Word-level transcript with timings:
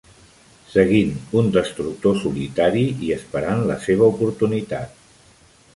Seguint 0.75 1.11
un 1.41 1.51
destructor 1.57 2.17
solitari 2.23 2.83
i 3.09 3.13
esperant 3.19 3.63
la 3.73 3.79
seva 3.87 4.13
oportunitat. 4.15 5.03